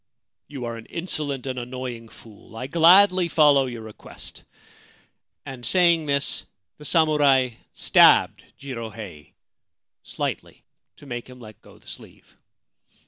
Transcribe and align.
c 0.47 0.53
You 0.55 0.65
are 0.65 0.77
an 0.77 0.87
insolent 0.87 1.45
and 1.45 1.59
annoying 1.59 2.09
fool: 2.09 2.57
I 2.57 2.65
gladly 2.65 3.27
follow 3.27 3.67
your 3.67 3.83
request'; 3.83 4.43
and 5.45 5.63
saying 5.63 6.07
this 6.07 6.43
the 6.79 6.85
samurai 6.85 7.51
stabbed 7.73 8.43
Jirohei 8.57 9.33
slightly, 10.01 10.65
to 10.95 11.05
make 11.05 11.29
him 11.29 11.39
let 11.39 11.61
go 11.61 11.77
the 11.77 11.85
sleeve. 11.87 12.35